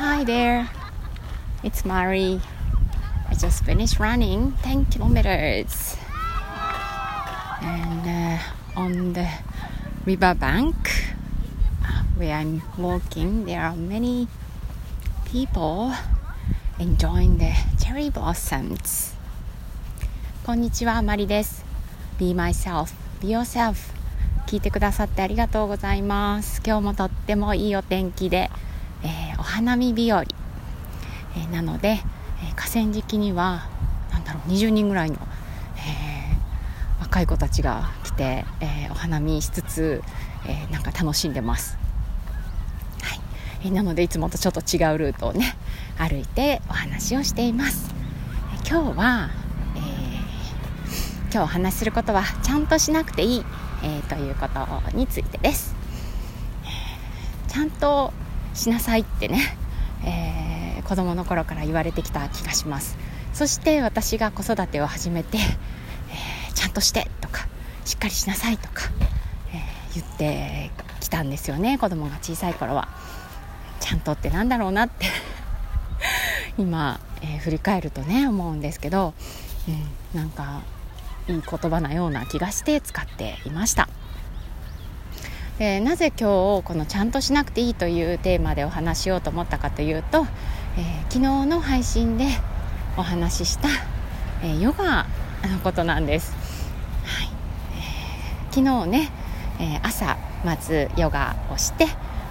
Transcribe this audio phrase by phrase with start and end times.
[0.00, 0.66] Hi there.
[1.62, 2.40] It's Mari.
[3.28, 5.94] I just finished running 10 kilometers.
[7.60, 9.28] And uh, on the
[10.06, 10.74] riverbank
[12.16, 14.26] where I'm walking, there are many
[15.26, 15.92] people
[16.78, 19.14] enjoying the cherry blossoms.
[20.46, 21.62] こんにちは、マリです。
[22.18, 23.92] Be myself, be yourself.
[24.46, 26.62] 聞いてくださってありがとうございます。
[26.64, 28.50] 今日もとってもいいお天気で、
[29.50, 33.68] 花見日和、えー、なので、えー、河川敷には
[34.12, 35.16] なんだろう20人ぐらいの、
[35.76, 36.36] え
[37.00, 40.02] 若い子たちが来て、えお花見しつつ、
[40.46, 41.78] えなんか楽しんでます。
[43.02, 43.20] はい、
[43.66, 45.56] えなのでいつもとちょっと違うルートをね
[45.98, 47.92] 歩いてお話をしています。
[48.64, 49.30] え今日は、
[49.76, 49.80] え
[51.32, 53.44] 今日お話しすることはちゃんとしなくていい、
[53.82, 55.74] えということについてです。
[57.48, 58.12] ちゃんと
[58.54, 59.56] しなさいってね、
[60.04, 62.96] えー、子供の頃から言われてきた気がします。
[63.32, 67.46] そして私が子育てを始めて、えー、ちゃんとしてとか
[67.84, 68.90] しっかりしなさいとか、
[69.52, 70.70] えー、言って
[71.00, 72.88] きたんですよね子供が小さい頃は。
[73.80, 75.06] ちゃんとってなんだろうなって
[76.58, 79.14] 今、え振り返るとね思うんですけど、
[80.14, 80.60] うん、なんか
[81.28, 83.88] いい言葉なような気がして使っていました。
[85.62, 90.26] えー、なぜ今日この「ちゃんとしなくていい」というテーマでお話しようと思ったかというと、
[90.78, 92.28] えー、昨日の配信で
[92.96, 93.68] お話しした、
[94.42, 95.04] えー、ヨガ
[95.42, 96.34] のことなんです、
[97.04, 97.28] はい。
[97.76, 99.10] え昨日ね、
[99.58, 101.84] え朝まずヨガをして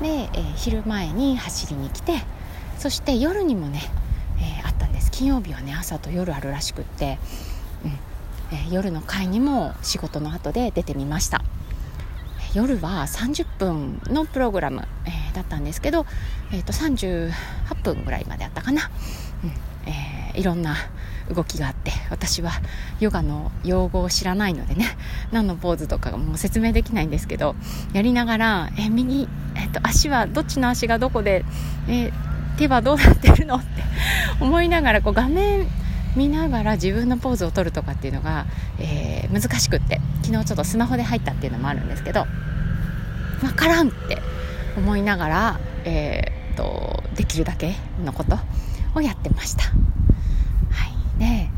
[0.00, 2.14] で、え昼前に走りに来て
[2.78, 3.82] そして夜にもね、
[4.38, 5.10] えあったんです。
[5.10, 7.18] 金曜日はね朝と夜あるらしくって、
[7.84, 8.56] うん。
[8.56, 11.44] え夜の会にも仕事の後で出てみました。
[12.54, 16.06] 夜は30分のプログラム、えー、だったんですけど、
[16.52, 17.32] えー、と38
[17.82, 18.90] 分ぐらいまであったかな、
[19.44, 19.50] うん
[19.88, 20.74] えー、いろんな
[21.32, 22.50] 動きがあって私は
[22.98, 24.86] ヨガの用語を知らないのでね
[25.30, 27.54] 何のポーズとかもう説明できないんですけど
[27.92, 31.44] やりながら、えー、右、えーと、足はどっちの足がどこで、
[31.88, 32.12] えー、
[32.58, 33.66] 手はどうなってるのって
[34.40, 35.68] 思いながらこう画面
[36.16, 38.46] 見ながら自分のポーズを取るとかっていうのが、
[38.78, 42.26] えー、難しくって昨日ちょっとスマホで入ったっていうのもあるんですけど
[43.40, 44.18] 分からんって
[44.76, 48.38] 思いながら、えー、とできるだけのこと
[48.94, 49.64] をやってました。
[49.64, 49.70] は
[51.16, 51.48] い、で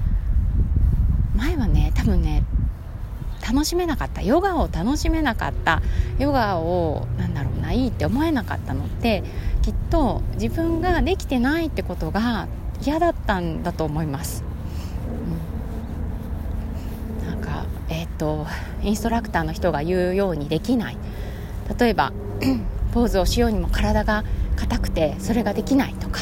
[1.35, 2.45] 前はね多分ね
[3.47, 4.23] 楽しめなかった。
[4.23, 5.83] ヨガを楽しめなかった。
[6.19, 9.25] ヨガをなんだろうないいって思えなかったのって
[9.63, 12.47] きっと自分ができてないってことが
[12.85, 14.45] 嫌だったんだと思います、
[17.23, 18.47] うん、なんかえっ、ー、と
[18.83, 20.97] インストラクターの人が言うようにできない。
[21.79, 22.13] 例えば
[22.93, 24.25] ポーズをしようにも体が
[24.57, 26.21] 硬くてそれができないとか、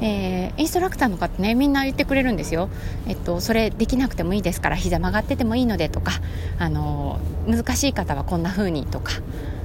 [0.00, 2.68] えー、インストラクターの方ねみんな言ってくれるんですよ、
[3.06, 6.12] えっと、それできなくてもいいですから膝曲がっててもいいのでとか、
[6.58, 9.12] あの難しい方はこんな風にとか、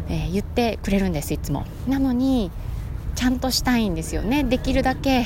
[0.09, 1.65] えー、言ってくれるんですいつも。
[1.87, 2.51] なのに
[3.15, 4.43] ちゃんとしたいんですよね。
[4.43, 5.25] できるだけ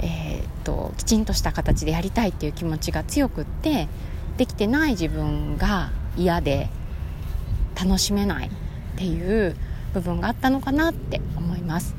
[0.00, 3.88] えー、ときちんとした形でやりたいっていう気持ちが強くって
[4.36, 6.68] できてない自分が嫌で
[7.80, 8.50] 楽しめないっ
[8.96, 9.56] ていう
[9.94, 11.94] 部分があったのかなって思います。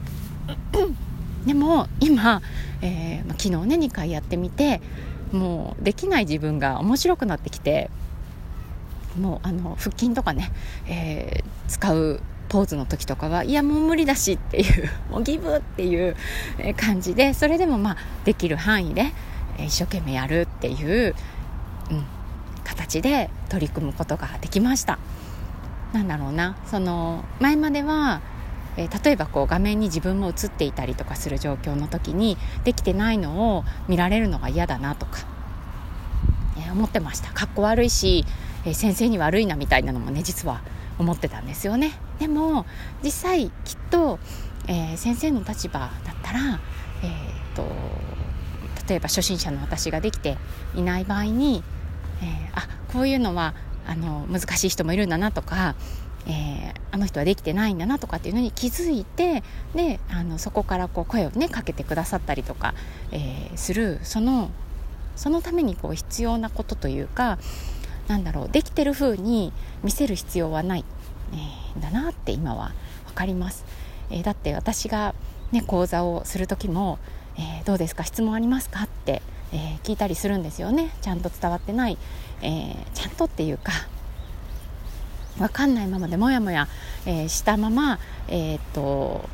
[1.46, 2.42] でも今、
[2.82, 4.82] えー、ま昨日ね2回やってみて
[5.32, 7.90] もうできない自分が面白くなってきて
[9.20, 10.52] もうあの腹筋とかね、
[10.88, 16.18] えー、使うポーズの時とかはいやもう無理だしっていう もうギブっていう
[16.76, 19.14] 感じでそれでもまあできる範囲で
[19.58, 21.16] 一生懸命やるっていう、
[21.90, 22.04] うん、
[22.66, 25.00] 形で取り組むことができました。
[25.94, 28.22] なんだろうなその前までは
[28.78, 35.20] え、例えばこう画面に自分も映っていたりとかする状況の時にできてないのを見られるのが嫌だなとか、
[36.58, 37.32] えー、思ってました。
[37.34, 38.26] かっこ悪いし、
[38.66, 40.62] えー、先生に悪いなみたいなのもね実は
[41.02, 41.94] 思ってたんですよね。
[42.20, 42.66] でも
[43.04, 44.20] 実際きっと、
[44.68, 45.92] えー、先生の立場だっ
[46.24, 46.60] たら、
[47.04, 47.66] えーと、
[48.88, 50.38] 例えば初心者の私ができて
[50.76, 51.64] いない場合に、
[52.22, 53.54] えー、あこういうのは
[53.88, 55.76] あの難しい人もいるんだなとか、
[56.28, 59.44] えー、あの人はできてないんだなとかっていうのに気づいて
[59.74, 62.76] であのそこからこう声をねかけてくださったりとか、
[63.12, 64.52] えー、するその
[65.16, 67.38] そのためにこう必要なことというか
[68.12, 69.54] なんだろうできてる風に
[69.84, 70.84] 見せる必要はない、
[71.34, 72.74] えー、だなって今は
[73.08, 73.64] 分かります、
[74.10, 75.16] えー、だって私が、
[75.54, 77.00] ね、講座をする時も、
[77.38, 78.04] えー、どうですか？
[78.04, 79.22] 質問ありますか?」って、
[79.54, 80.92] え聞いたりするんですよね。
[81.02, 81.98] ちゃんと伝わってない、
[82.42, 83.72] えちゃんとっていうか
[85.38, 86.68] 分かんないままでもやもや、
[87.06, 87.98] えしたまま、
[88.28, 89.30] えーと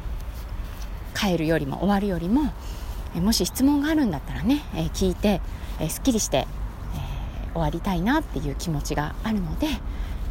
[1.16, 2.54] 帰るよりも終わるよりも、
[3.16, 5.42] えもし質問があるんだったらね、え聞いて、
[5.80, 6.46] えすっきりして、
[7.58, 9.68] 終わりたいなっていう気持ちがあるので、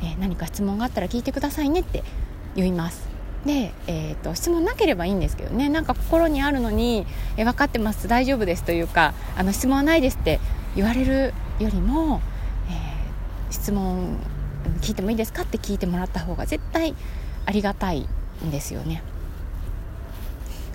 [0.02, 2.02] え何か質問があったら聞いてくださいねって
[2.54, 3.08] 言います
[3.44, 7.06] で、えーと、質問なければいいんですけどねなんか心にあるのに、
[7.36, 10.40] え分かってます大丈夫ですというかあの質問はないですって
[10.74, 12.20] 言われるよりも、
[12.68, 14.18] えー、質問
[14.80, 16.94] 聞いてもいいですかって聞いてもらった方が絶対
[17.46, 18.08] ありがたい
[18.44, 19.02] んですよね。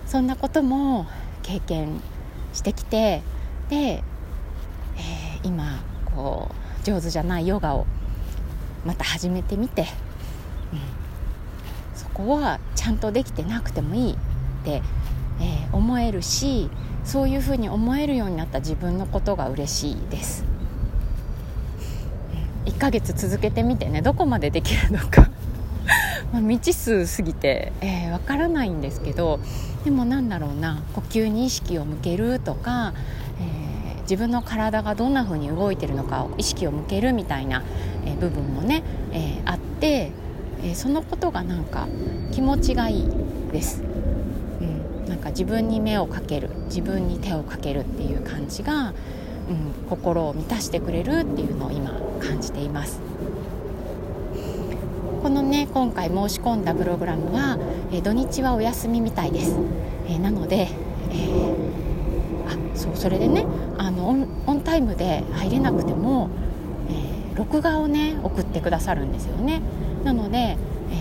[0.07, 1.07] そんなことも
[1.43, 2.01] 経験
[2.53, 3.21] してきて
[3.69, 5.81] で、えー、今
[6.83, 7.85] 上手じゃないヨガを
[8.85, 9.87] また始めてみて、うん、
[11.95, 14.15] そこはちゃんとできてなくてもいいっ
[14.63, 14.81] て、
[15.39, 16.69] えー、思えるし
[17.03, 20.45] そういうふうに思えるようになった自分のことが嬉しいです。
[22.65, 25.29] 1ヶ月続けてみてねどこまでできるのか。
[26.31, 29.39] まあ未知数すぎてわ、えー、からないんですけど
[29.83, 32.93] でもなんだろうな呼吸に意識を向けるとか、
[33.39, 33.70] えー、
[34.11, 37.63] 自分の体がどんな風に動いてるのかを意識を向けるみたいな、
[38.05, 40.11] え、部分もね、えあって、
[40.61, 41.87] えそのことがなんか
[42.33, 43.09] 気持ちがいい
[43.53, 43.81] です。
[44.59, 48.93] うん、なんか自分に目をかける自分に手をかけるっていう感じが、うん、
[49.89, 52.99] 心を満たしてくれるっていうのを今感じています。
[55.23, 57.57] このね今回申し込んだプログラムは、
[57.93, 59.55] え、土日はお休みみたいです、
[60.09, 60.67] え、なので、
[61.11, 61.70] えー、
[62.81, 63.45] そうそれでね
[63.77, 66.29] あのオンタイムで入れなくても、
[66.89, 69.61] え録画をね送ってくださるんですよね。
[70.03, 70.57] なので、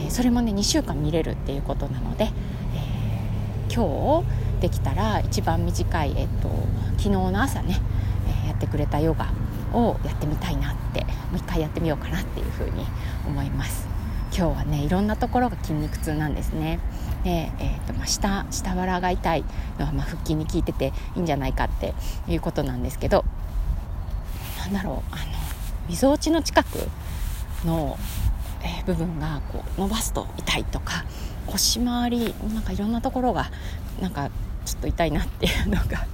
[0.06, 2.31] えそれもね2週間見れるっていうことなので、え
[3.75, 6.50] 今日できたら一番短い、えっと、
[6.99, 7.81] 昨日の朝ね、
[8.44, 9.32] えやってくれたヨガ
[9.73, 12.85] をやってみたいなってもう一回やってみようかなっていうふうに
[13.27, 13.88] 思います。
[14.37, 16.79] 今日はねいろんなところが筋肉痛なんですね。
[17.25, 19.44] で、えーとまあ、下下腹が痛い
[19.78, 21.94] のはまあ腹筋に効いてていいんじゃないかって
[22.28, 23.25] いうことなんですけど
[24.58, 25.25] なんだろうあの
[25.88, 26.88] みぞおちの近く
[27.64, 27.99] の、
[28.62, 31.05] えー、部分がこう伸ばすと痛いとか
[31.46, 33.50] 腰回りなんかいろんなところが
[34.00, 34.31] なんか
[34.64, 36.06] ちょっと痛いなっていうのが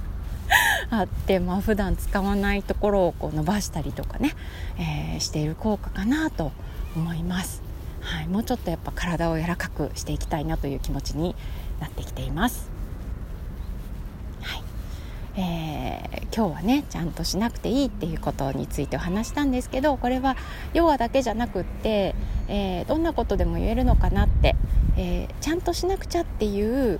[0.89, 4.33] あって、まあ普段使わないところをこう伸ばしたりとかね、
[4.77, 6.51] えー、している効果かなと
[6.95, 7.66] 思います。
[8.01, 11.35] はい、もうちょっとやっぱ体を柔らかくしていきたいなという気持ちに
[11.79, 12.69] なってきています。
[14.41, 14.63] はい
[15.35, 20.35] えー、今日はねちゃんとしなくていいっていうことについてお話したんですけどこれは
[20.73, 22.15] ヨガだけじゃなくって、
[22.47, 24.55] えー、どんなことでも言えるのかなって、
[24.95, 26.99] えー、ちゃんとしなくちゃっていう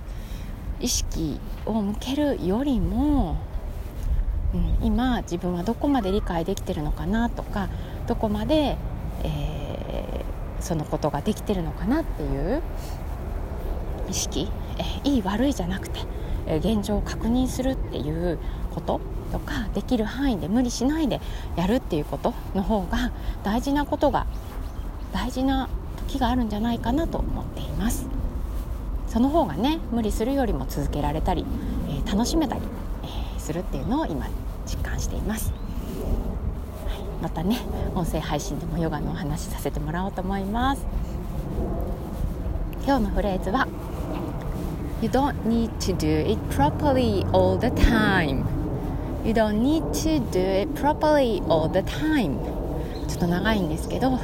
[0.80, 3.38] 意識を向けるよりも、
[4.54, 7.68] うん、今自分はどこまで理解できてるのかなとか
[8.06, 8.76] どこまで、
[9.24, 9.57] えー
[10.60, 12.62] そのことができてるのかなっていう
[14.08, 14.50] 意識、
[15.04, 16.00] えいい悪いじゃなくて、
[16.46, 18.38] え現状を確認するっていう
[18.74, 19.00] こと
[19.32, 21.20] とかできる範囲で無理しないで
[21.56, 23.12] やるっていうことの方が
[23.44, 24.26] 大事なことが
[25.12, 28.06] 大事な時があるんじゃないかなと思っています。
[29.06, 31.44] その方がね無理するよりも続けられたり、
[31.88, 32.62] えー、楽しめたり、
[33.02, 34.28] えー、するっていうのを今
[34.66, 35.52] 実感しています。
[37.22, 37.58] またね
[37.94, 40.86] 音声配信でもヨガのお話しさせてもらおうと思います。
[42.86, 43.68] 今日のフレーズは
[45.02, 48.44] You don't need to do it properly all the time.
[49.24, 52.38] You don't need to do it properly all the time.
[53.08, 54.18] ちょっと長いんですけど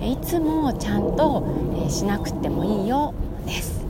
[0.00, 1.44] いつもちゃんと
[1.88, 3.14] しなくてもいいよ
[3.46, 3.84] です、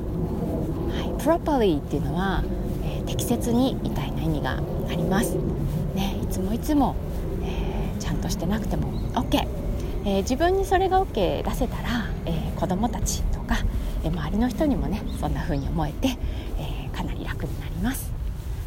[0.91, 2.43] はい、properly っていうのは、
[2.85, 4.59] えー、適切にみたいな意味が
[4.89, 5.35] あります、
[5.95, 6.95] ね、いつもいつも
[8.05, 9.47] ちゃんとしてなくても OK、
[10.05, 13.57] えー、自分にそれが OK 出せたら、えー、子どもたちとか、
[14.05, 16.09] えー、周りの人にもねそんな風に思えて、
[16.59, 18.13] えー、かなり楽になります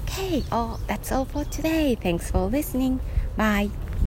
[0.10, 1.94] Okay, oh, that's all for today.
[1.94, 3.00] Thanks for listening.
[3.38, 3.70] Bye.